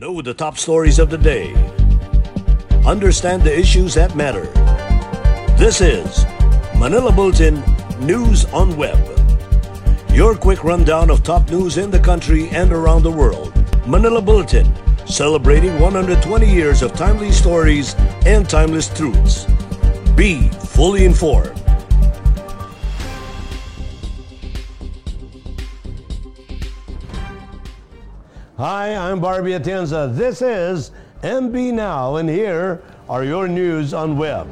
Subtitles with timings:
[0.00, 1.52] Know the top stories of the day.
[2.86, 4.46] Understand the issues that matter.
[5.58, 6.24] This is
[6.78, 7.62] Manila Bulletin
[8.00, 8.98] News on Web.
[10.10, 13.52] Your quick rundown of top news in the country and around the world.
[13.86, 19.44] Manila Bulletin, celebrating 120 years of timely stories and timeless truths.
[20.16, 21.59] Be fully informed.
[28.60, 30.14] Hi, I'm Barbie Atienza.
[30.14, 30.90] This is
[31.22, 34.50] MB Now, and here are your news on web.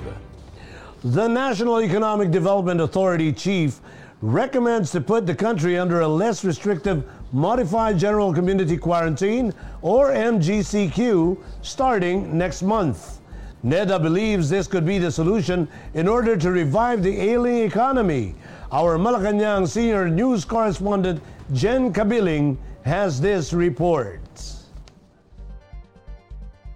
[1.05, 3.81] The National Economic Development Authority chief
[4.23, 11.37] recommends to put the country under a less restrictive Modified General Community Quarantine, or MGCQ,
[11.61, 13.21] starting next month.
[13.63, 18.35] NEDA believes this could be the solution in order to revive the ailing economy.
[18.73, 21.21] Our Malacanang senior news correspondent,
[21.53, 22.57] Jen Kabiling,
[22.89, 24.25] has this report.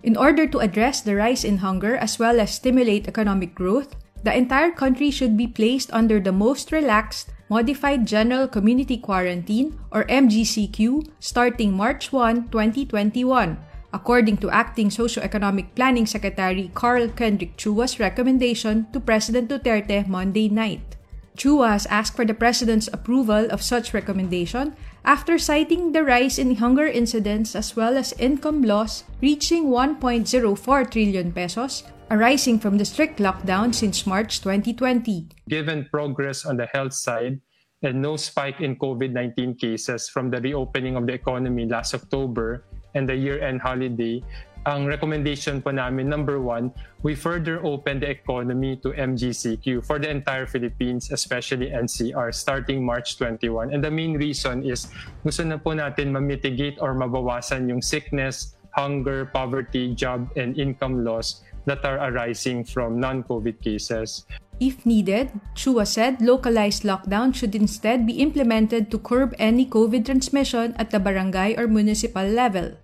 [0.03, 4.37] In order to address the rise in hunger as well as stimulate economic growth, the
[4.37, 11.11] entire country should be placed under the most relaxed Modified General Community Quarantine or MGCQ
[11.21, 13.59] starting March 1, 2021,
[13.93, 20.97] according to Acting Socio-Economic Planning Secretary Carl Kendrick Chua's recommendation to President Duterte Monday night.
[21.37, 26.57] Chua has asked for the President's approval of such recommendation after citing the rise in
[26.57, 33.19] hunger incidents as well as income loss reaching 1.04 trillion pesos, arising from the strict
[33.19, 35.29] lockdown since March 2020.
[35.49, 37.41] Given progress on the health side
[37.83, 42.65] and no spike in COVID-19 cases from the reopening of the economy last October
[42.95, 44.23] and the year-end holiday,
[44.63, 46.71] ang recommendation po namin, number one,
[47.03, 53.19] we further open the economy to MGCQ for the entire Philippines, especially NCR, starting March
[53.19, 53.75] 21.
[53.75, 54.87] And the main reason is
[55.27, 61.43] gusto na po natin ma-mitigate or mabawasan yung sickness, hunger, poverty, job, and income loss
[61.67, 64.27] that are arising from non-COVID cases.
[64.63, 70.79] If needed, Chua said localized lockdown should instead be implemented to curb any COVID transmission
[70.79, 72.79] at the barangay or municipal level.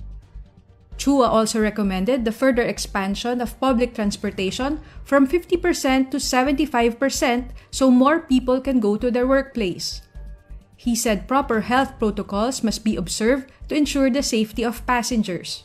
[0.99, 8.21] Chua also recommended the further expansion of public transportation from 50% to 75% so more
[8.21, 10.03] people can go to their workplace.
[10.75, 15.63] He said proper health protocols must be observed to ensure the safety of passengers.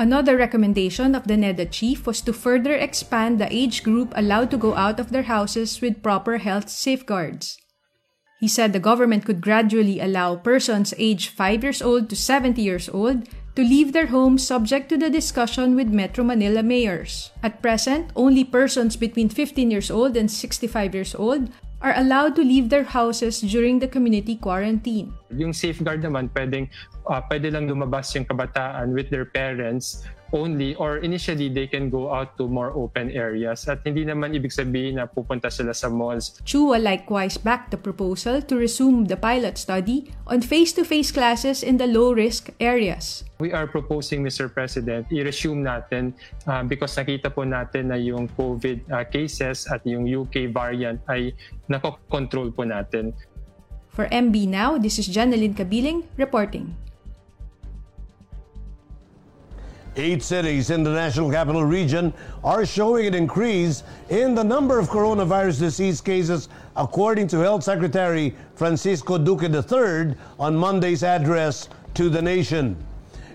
[0.00, 4.56] Another recommendation of the NEDA chief was to further expand the age group allowed to
[4.56, 7.60] go out of their houses with proper health safeguards.
[8.40, 12.88] He said the government could gradually allow persons aged 5 years old to 70 years
[12.88, 17.30] old to leave their homes subject to the discussion with Metro Manila mayors.
[17.42, 21.50] At present, only persons between 15 years old and 65 years old
[21.80, 25.12] are allowed to leave their houses during the community quarantine.
[25.32, 26.68] Yung safeguard naman, pwedeng,
[27.08, 32.12] uh, pwede lang lumabas yung kabataan with their parents only or initially they can go
[32.14, 36.38] out to more open areas at hindi naman ibig sabihin na pupunta sila sa malls.
[36.46, 41.86] Chua likewise backed the proposal to resume the pilot study on face-to-face classes in the
[41.86, 43.24] low-risk areas.
[43.40, 44.52] We are proposing, Mr.
[44.52, 46.12] President, i-resume natin
[46.44, 51.32] uh, because nakita po natin na yung COVID uh, cases at yung UK variant ay
[51.72, 53.16] nakokontrol po natin.
[53.90, 56.76] For MB Now, this is Janeline Kabiling reporting.
[59.96, 62.14] Eight cities in the National Capital Region
[62.44, 68.32] are showing an increase in the number of coronavirus disease cases, according to Health Secretary
[68.54, 72.76] Francisco Duque III on Monday's address to the nation.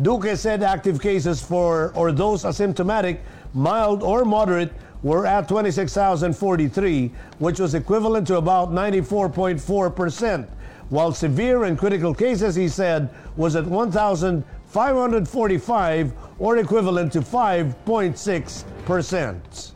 [0.02, 3.20] Duque said active cases for or those asymptomatic,
[3.52, 4.72] mild or moderate
[5.02, 10.48] were at 26,043, which was equivalent to about 94.4 percent
[10.90, 19.72] while severe and critical cases, he said, was at 1,545 or equivalent to 5.6%.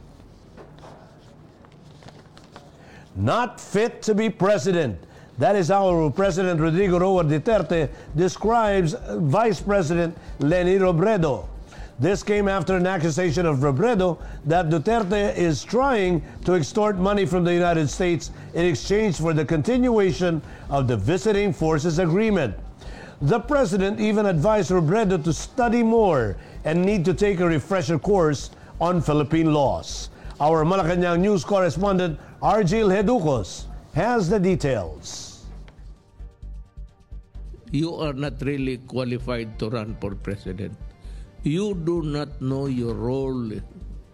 [3.17, 5.01] Not fit to be president.
[5.39, 11.47] That is how President Rodrigo Roa Duterte describes Vice President Leni Robredo.
[12.01, 17.43] This came after an accusation of Robredo that Duterte is trying to extort money from
[17.43, 20.41] the United States in exchange for the continuation
[20.71, 22.55] of the Visiting Forces Agreement.
[23.23, 28.51] The president even advised Robredo to study more and need to take a refresher course
[28.81, 30.11] on Philippine laws.
[30.41, 33.65] Our Malacanang news correspondent Argyll Geducos
[33.95, 35.47] has the details.
[37.73, 40.79] You are not really qualified to run for president.
[41.49, 43.57] You do not know your role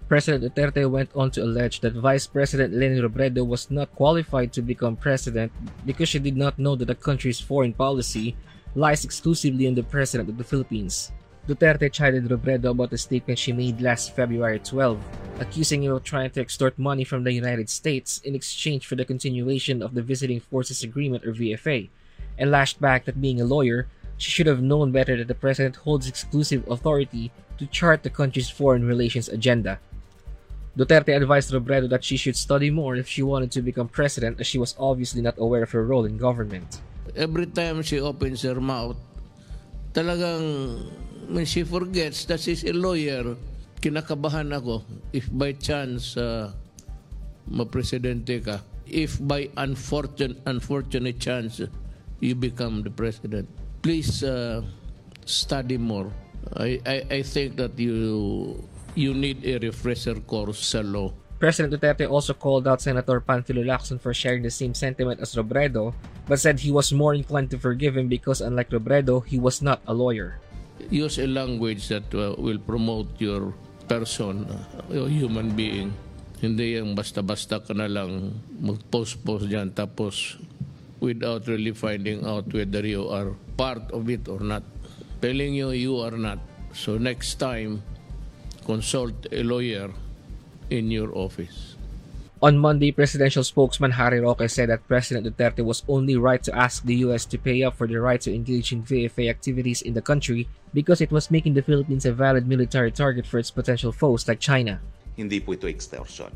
[0.07, 4.63] President Duterte went on to allege that Vice President Leni Robredo was not qualified to
[4.63, 5.51] become president
[5.85, 8.37] because she did not know that the country's foreign policy
[8.77, 11.11] lies exclusively in the President of the Philippines.
[11.49, 15.03] Duterte chided Robredo about the statement she made last February 12,
[15.41, 19.05] accusing him of trying to extort money from the United States in exchange for the
[19.05, 21.91] continuation of the Visiting Forces Agreement or VFA,
[22.39, 25.77] and lashed back that being a lawyer, she should have known better that the president
[25.77, 29.79] holds exclusive authority to chart the country's foreign relations agenda.
[30.77, 34.47] Duterte advised Robredo that she should study more if she wanted to become president as
[34.47, 36.81] she was obviously not aware of her role in government.
[37.15, 38.97] Every time she opens her mouth,
[39.95, 40.91] talagang
[41.31, 43.39] when she forgets that she's a lawyer,
[43.79, 44.83] kinakabahan ako
[45.15, 46.51] if by chance uh,
[47.47, 48.59] mapresidente ka.
[48.85, 51.63] If by unfortunate, unfortunate chance
[52.19, 53.47] you become the president,
[53.85, 54.65] please uh,
[55.29, 56.09] study more.
[56.57, 58.57] I, I, I think that you
[58.97, 61.13] you need a refresher course sa law.
[61.37, 65.93] President Duterte also called out Senator Panfilo Lacson for sharing the same sentiment as Robredo,
[66.25, 69.85] but said he was more inclined to forgive him because unlike Robredo, he was not
[69.85, 70.41] a lawyer.
[70.89, 73.53] Use a language that uh, will promote your
[73.85, 75.93] person, uh, your human being.
[76.41, 80.41] Hindi yung basta-basta ka na lang mag-post-post dyan tapos
[81.05, 84.65] without really finding out whether you are part of it or not.
[85.21, 86.41] Telling you you are not.
[86.73, 87.85] So next time,
[88.65, 89.93] consult a lawyer
[90.71, 91.77] in your office.
[92.45, 96.85] On Monday, presidential spokesman Harry Roque said that President Duterte was only right to ask
[96.85, 100.03] the US to pay up for the right to engage in VFA activities in the
[100.03, 104.29] country because it was making the Philippines a valid military target for its potential foes
[104.29, 104.81] like China.
[105.17, 106.29] Hindi po ito extortion.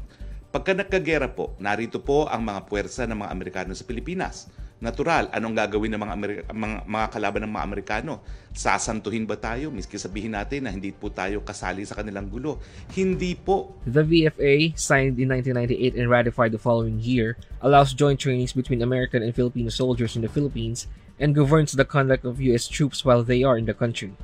[0.49, 4.49] Pagka nagkagera po, narito po ang mga puwersa ng mga Amerikano sa Pilipinas
[4.79, 8.13] natural, anong gagawin ng mga, Amerika, mga, mga kalaban ng mga Amerikano?
[8.55, 9.75] Sasantuhin ba tayo?
[9.75, 12.63] Miski sabihin natin na hindi po tayo kasali sa kanilang gulo.
[12.95, 13.75] Hindi po.
[13.87, 19.23] The VFA, signed in 1998 and ratified the following year, allows joint trainings between American
[19.23, 20.87] and Filipino soldiers in the Philippines
[21.19, 22.71] and governs the conduct of U.S.
[22.71, 24.15] troops while they are in the country.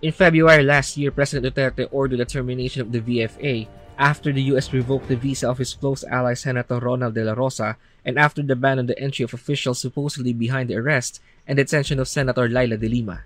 [0.00, 3.68] In February last year, President Duterte ordered the termination of the VFA
[3.98, 4.72] after the U.S.
[4.72, 8.54] revoked the visa of his close ally Senator Ronald De La Rosa and after the
[8.54, 12.76] ban on the entry of officials supposedly behind the arrest and detention of Senator Leila
[12.76, 13.22] De Lima.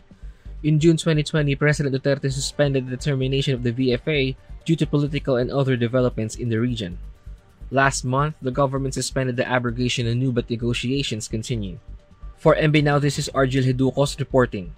[0.63, 5.51] In June 2020, President Duterte suspended the termination of the VFA due to political and
[5.51, 6.99] other developments in the region.
[7.71, 11.79] Last month, the government suspended the abrogation anew but negotiations continue.
[12.37, 14.75] For MB Now, this is Argyll Geducos reporting.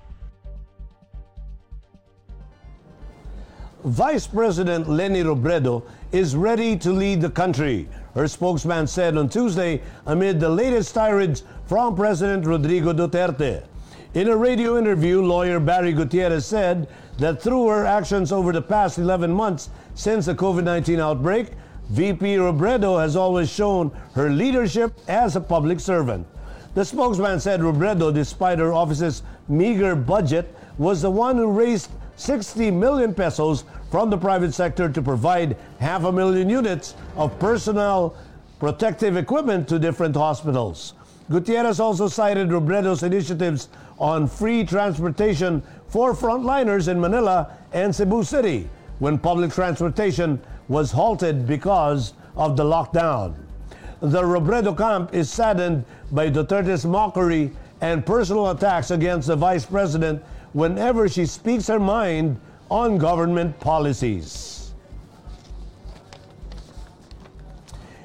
[3.84, 9.82] Vice President Leni Robredo is ready to lead the country, her spokesman said on Tuesday
[10.06, 13.62] amid the latest tirades from President Rodrigo Duterte.
[14.14, 16.88] In a radio interview, lawyer Barry Gutierrez said
[17.18, 21.48] that through her actions over the past 11 months since the COVID 19 outbreak,
[21.90, 26.26] VP Robredo has always shown her leadership as a public servant.
[26.72, 32.70] The spokesman said Robredo, despite her office's meager budget, was the one who raised 60
[32.70, 38.16] million pesos from the private sector to provide half a million units of personal
[38.58, 40.94] protective equipment to different hospitals.
[41.30, 43.68] Gutierrez also cited Robredo's initiatives
[43.98, 48.68] on free transportation for frontliners in Manila and Cebu City
[48.98, 53.34] when public transportation was halted because of the lockdown.
[54.00, 60.22] The Robredo camp is saddened by Duterte's mockery and personal attacks against the vice president
[60.54, 64.72] whenever she speaks her mind on government policies.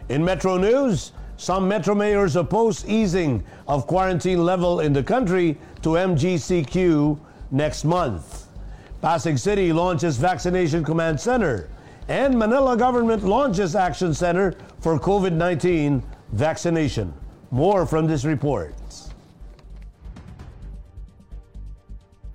[0.09, 5.89] In Metro News, some Metro mayors oppose easing of quarantine level in the country to
[5.89, 7.17] MGCQ
[7.51, 8.47] next month.
[9.01, 11.69] Pasig City launches Vaccination Command Center,
[12.09, 16.03] and Manila government launches Action Center for COVID 19
[16.33, 17.13] vaccination.
[17.51, 18.73] More from this report.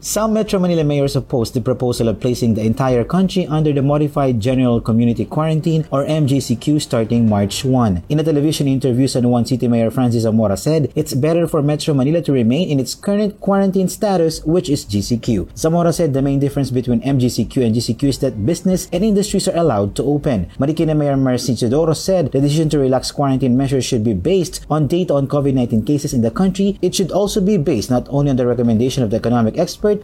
[0.05, 4.39] Some Metro Manila mayors opposed the proposal of placing the entire country under the Modified
[4.39, 8.03] General Community Quarantine or MGCQ starting March 1.
[8.11, 11.95] In a television interview, San Juan City Mayor Francis Zamora said it's better for Metro
[11.95, 15.57] Manila to remain in its current quarantine status, which is GCQ.
[15.57, 19.57] Zamora said the main difference between MGCQ and GCQ is that business and industries are
[19.57, 20.51] allowed to open.
[20.59, 24.87] Marikina Mayor Marcy Teodoro said the decision to relax quarantine measures should be based on
[24.87, 26.79] data on COVID-19 cases in the country.
[26.83, 29.57] It should also be based not only on the recommendation of the economic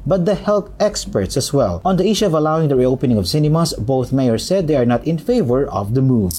[0.06, 1.80] but the health experts as well.
[1.85, 5.06] On the issue of allowing the reopening of cinemas, both mayors said they are not
[5.06, 6.38] in favor of the move.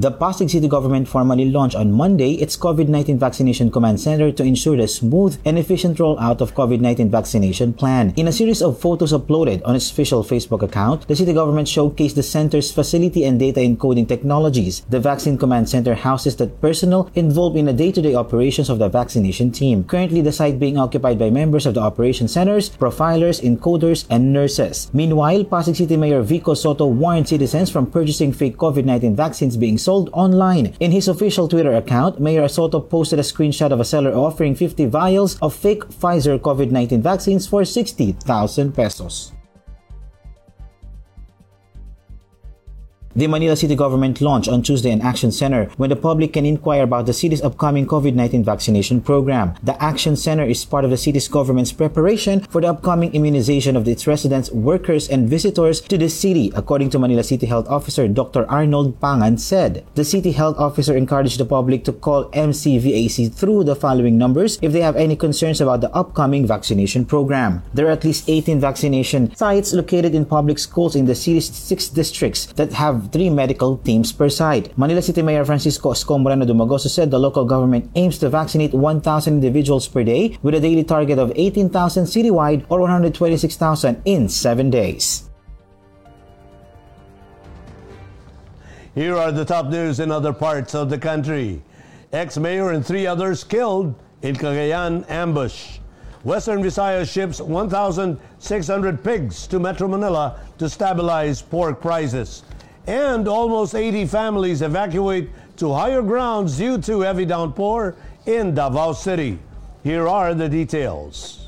[0.00, 4.74] The Pasig City government formally launched on Monday its COVID-19 Vaccination Command Center to ensure
[4.74, 8.14] the smooth and efficient rollout of COVID-19 vaccination plan.
[8.16, 12.14] In a series of photos uploaded on its official Facebook account, the city government showcased
[12.14, 14.80] the center's facility and data encoding technologies.
[14.88, 19.52] The Vaccine Command Center houses the personnel involved in the day-to-day operations of the vaccination
[19.52, 19.84] team.
[19.84, 24.88] Currently, the site being occupied by members of the operation centers, profilers, encoders, and nurses.
[24.94, 29.89] Meanwhile, Pasig City Mayor Vico Sotto warned citizens from purchasing fake COVID-19 vaccines being sold
[29.90, 30.66] sold online.
[30.78, 34.86] In his official Twitter account, Mayor Sotto posted a screenshot of a seller offering 50
[34.86, 39.32] vials of fake Pfizer COVID-19 vaccines for 60,000 pesos.
[43.12, 46.84] The Manila City government launched on Tuesday an action center when the public can inquire
[46.84, 49.54] about the city's upcoming COVID-19 vaccination program.
[49.64, 53.88] The action center is part of the city's government's preparation for the upcoming immunization of
[53.88, 58.48] its residents, workers, and visitors to the city, according to Manila City Health Officer Dr.
[58.48, 59.84] Arnold Pangan said.
[59.96, 64.70] The city health officer encouraged the public to call MCVAC through the following numbers if
[64.70, 67.64] they have any concerns about the upcoming vaccination program.
[67.74, 71.88] There are at least 18 vaccination sites located in public schools in the city's six
[71.88, 74.76] districts that have three medical teams per site.
[74.76, 79.34] Manila City Mayor Francisco Isko Moreno Domagoso said the local government aims to vaccinate 1,000
[79.34, 85.30] individuals per day with a daily target of 18,000 citywide or 126,000 in seven days.
[88.94, 91.62] Here are the top news in other parts of the country.
[92.12, 95.78] Ex-mayor and three others killed in Cagayan ambush.
[96.22, 102.42] Western Visayas ships 1,600 pigs to Metro Manila to stabilize pork prices
[102.86, 107.96] and almost 80 families evacuate to higher grounds due to heavy downpour
[108.26, 109.38] in Davao City.
[109.82, 111.40] Here are the details.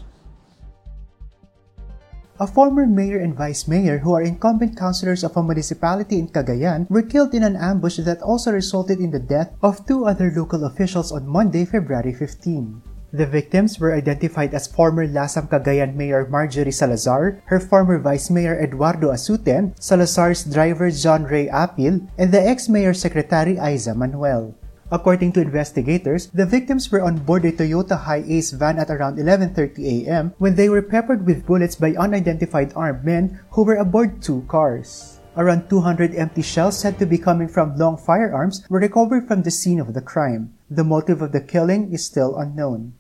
[2.41, 6.91] A former mayor and vice mayor who are incumbent councilors of a municipality in Cagayan
[6.91, 10.65] were killed in an ambush that also resulted in the death of two other local
[10.65, 12.92] officials on Monday, February 15.
[13.13, 18.57] The victims were identified as former Lasam Cagayan Mayor Marjorie Salazar, her former Vice Mayor
[18.57, 24.57] Eduardo Asuten, Salazar's driver John Ray Apil, and the ex-mayor secretary Aiza Manuel.
[24.91, 30.09] According to investigators, the victims were on board a Toyota Hi-Ace van at around 11.30
[30.09, 30.33] a.m.
[30.39, 35.21] when they were peppered with bullets by unidentified armed men who were aboard two cars.
[35.37, 39.51] Around 200 empty shells said to be coming from long firearms were recovered from the
[39.51, 40.57] scene of the crime.
[40.71, 42.95] The motive of the killing is still unknown.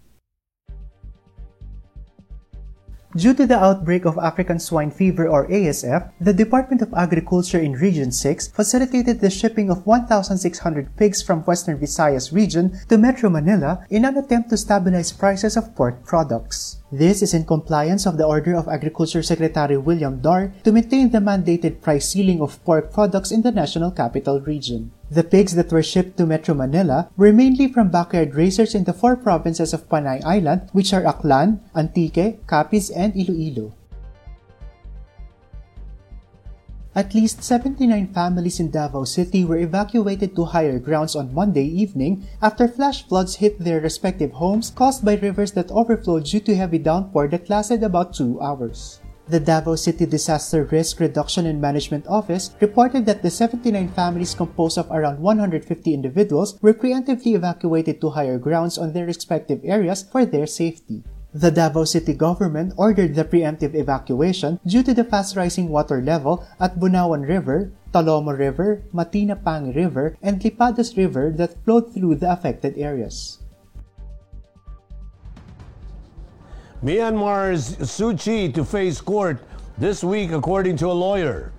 [3.12, 7.76] Due to the outbreak of African swine fever or ASF, the Department of Agriculture in
[7.76, 13.84] Region 6 facilitated the shipping of 1,600 pigs from Western Visayas region to Metro Manila
[13.90, 16.80] in an attempt to stabilize prices of pork products.
[16.90, 21.20] This is in compliance of the order of Agriculture Secretary William Dar to maintain the
[21.20, 24.90] mandated price ceiling of pork products in the National Capital Region.
[25.12, 28.96] The pigs that were shipped to Metro Manila were mainly from backyard raisers in the
[28.96, 33.76] four provinces of Panay Island, which are Aklan, Antique, Capiz, and Iloilo.
[36.96, 42.24] At least 79 families in Davao City were evacuated to higher grounds on Monday evening
[42.40, 46.78] after flash floods hit their respective homes caused by rivers that overflowed due to heavy
[46.78, 49.01] downpour that lasted about two hours.
[49.28, 54.76] The Davao City Disaster Risk Reduction and Management Office reported that the 79 families composed
[54.76, 55.62] of around 150
[55.94, 61.04] individuals were preemptively evacuated to higher grounds on their respective areas for their safety.
[61.32, 66.44] The Davao City government ordered the preemptive evacuation due to the fast rising water level
[66.58, 72.76] at Bunawan River, Talomo River, Matinapang River, and Lipadas River that flowed through the affected
[72.76, 73.38] areas.
[76.82, 79.38] Myanmar's Suu Kyi to face court
[79.78, 81.52] this week, according to a lawyer.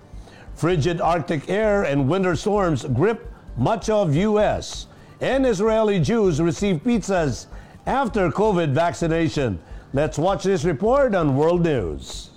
[0.54, 4.86] Frigid Arctic air and winter storms grip much of U.S.
[5.22, 7.46] And Israeli Jews receive pizzas
[7.86, 9.58] after COVID vaccination.
[9.94, 12.33] Let's watch this report on World News.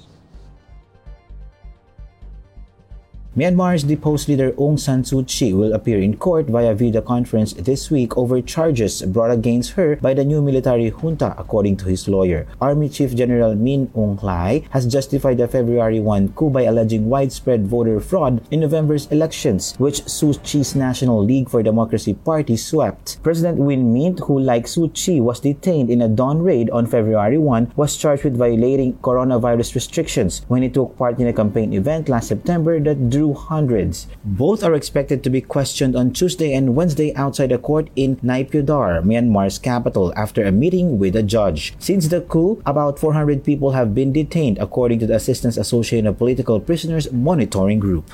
[3.38, 7.92] Myanmar's deposed leader Aung San Suu Kyi will appear in court via video conference this
[7.92, 12.48] week over charges brought against her by the new military junta, according to his lawyer.
[12.60, 17.68] Army Chief General Min Aung Hlaing has justified the February 1 coup by alleging widespread
[17.68, 23.22] voter fraud in November's elections, which Suu Kyi's National League for Democracy party swept.
[23.22, 27.38] President Win Myint, who like Suu Kyi was detained in a dawn raid on February
[27.38, 32.10] 1, was charged with violating coronavirus restrictions when he took part in a campaign event
[32.10, 34.08] last September that drew hundreds.
[34.24, 39.04] Both are expected to be questioned on Tuesday and Wednesday outside a court in Naypyidaw,
[39.04, 41.74] Myanmar's capital, after a meeting with a judge.
[41.80, 46.18] Since the coup, about 400 people have been detained, according to the Assistance Association of
[46.18, 48.12] Political Prisoners Monitoring Group.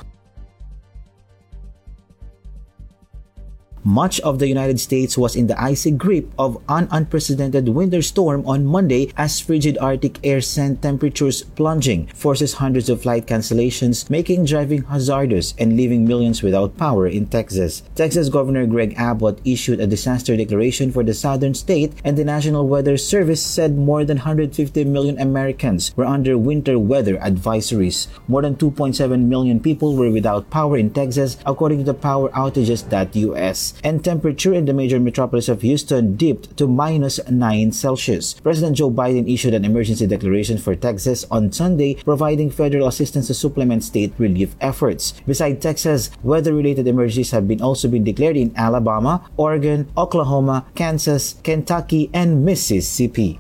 [3.86, 8.42] Much of the United States was in the icy grip of an unprecedented winter storm
[8.48, 14.46] on Monday as frigid Arctic air sent temperatures plunging, forces hundreds of flight cancellations, making
[14.46, 17.84] driving hazardous and leaving millions without power in Texas.
[17.94, 22.66] Texas Governor Greg Abbott issued a disaster declaration for the southern state, and the National
[22.66, 28.08] Weather Service said more than 150 million Americans were under winter weather advisories.
[28.30, 31.94] More than 2.7 million people were without power in Texas, according to the
[33.84, 38.36] and temperature in the major metropolis of Houston dipped to minus 9 Celsius.
[38.36, 43.34] President Joe Biden issued an emergency declaration for Texas on Sunday, providing federal assistance to
[43.34, 45.14] supplement state relief efforts.
[45.26, 52.10] Besides Texas, weather-related emergencies have been also been declared in Alabama, Oregon, Oklahoma, Kansas, Kentucky,
[52.14, 53.40] and Mississippi.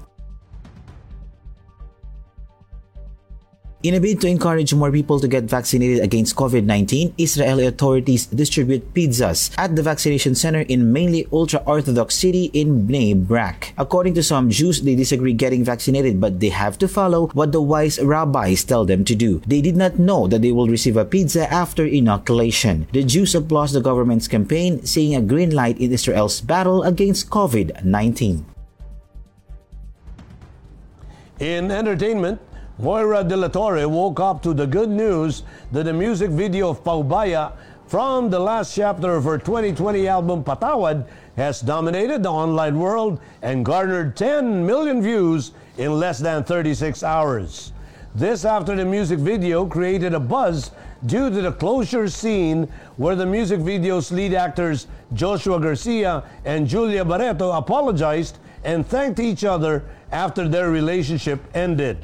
[3.84, 8.94] In a bid to encourage more people to get vaccinated against COVID-19, Israeli authorities distribute
[8.94, 13.74] pizzas at the vaccination center in mainly ultra-Orthodox city in Bnei Brak.
[13.78, 17.60] According to some Jews, they disagree getting vaccinated, but they have to follow what the
[17.60, 19.44] wise rabbis tell them to do.
[19.46, 22.88] They did not know that they will receive a pizza after inoculation.
[22.94, 28.48] The Jews applaud the government's campaign, seeing a green light in Israel's battle against COVID-19.
[31.44, 32.40] In entertainment,
[32.80, 36.84] Moira De La Torre woke up to the good news that the music video of
[36.84, 37.52] Paubaya
[37.86, 41.06] from the last chapter of her 2020 album Patawad
[41.38, 47.74] has dominated the online world and garnered 10 million views in less than 36 hours.
[48.16, 50.72] This after the music video created a buzz
[51.06, 57.06] due to the closure scene where the music video's lead actors Joshua Garcia and Julia
[57.06, 62.00] Barreto apologized and thanked each other after their relationship ended.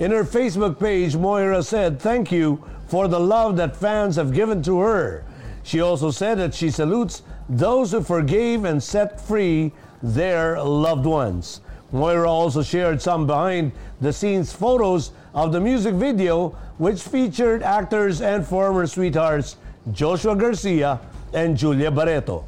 [0.00, 4.60] In her Facebook page, Moira said, Thank you for the love that fans have given
[4.64, 5.24] to her.
[5.62, 11.60] She also said that she salutes those who forgave and set free their loved ones.
[11.92, 18.20] Moira also shared some behind the scenes photos of the music video, which featured actors
[18.20, 19.56] and former sweethearts
[19.92, 20.98] Joshua Garcia
[21.32, 22.44] and Julia Barreto.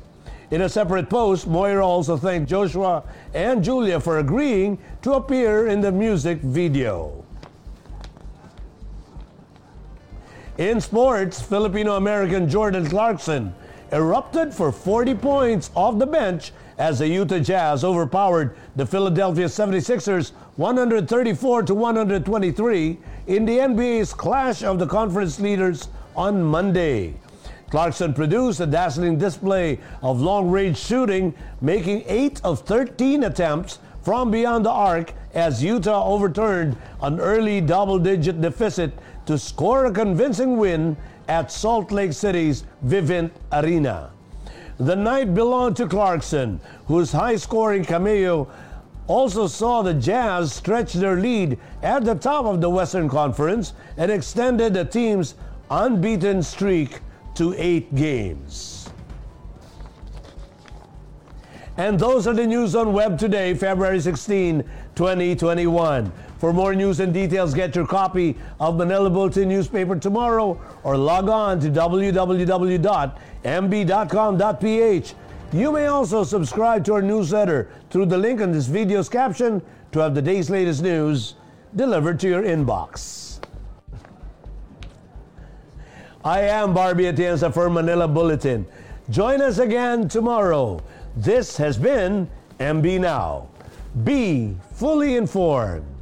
[0.50, 3.04] In a separate post, Moira also thanked Joshua
[3.34, 7.25] and Julia for agreeing to appear in the music video.
[10.58, 13.54] In sports, Filipino American Jordan Clarkson
[13.92, 20.30] erupted for 40 points off the bench as the Utah Jazz overpowered the Philadelphia 76ers
[20.56, 27.14] 134 to 123 in the NBA's clash of the conference leaders on Monday.
[27.68, 34.30] Clarkson produced a dazzling display of long range shooting, making 8 of 13 attempts from
[34.30, 38.92] beyond the arc as Utah overturned an early double digit deficit
[39.26, 40.96] to score a convincing win
[41.28, 44.10] at Salt Lake City's Vivint Arena.
[44.78, 48.48] The night belonged to Clarkson, whose high scoring cameo
[49.06, 54.10] also saw the Jazz stretch their lead at the top of the Western Conference and
[54.10, 55.34] extended the team's
[55.70, 57.00] unbeaten streak
[57.34, 58.88] to eight games.
[61.76, 66.12] And those are the news on web today, February 16, 2021.
[66.38, 71.28] For more news and details, get your copy of Manila Bulletin newspaper tomorrow or log
[71.28, 72.74] on to www.mb.com.ph.
[75.52, 80.00] You may also subscribe to our newsletter through the link in this video's caption to
[80.00, 81.36] have the day's latest news
[81.74, 83.38] delivered to your inbox.
[86.24, 88.66] I am Barbie Atienza for Manila Bulletin.
[89.08, 90.82] Join us again tomorrow.
[91.16, 93.48] This has been MB Now.
[94.02, 95.95] Be fully informed.